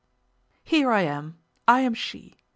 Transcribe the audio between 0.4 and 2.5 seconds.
"Here I am. I am she!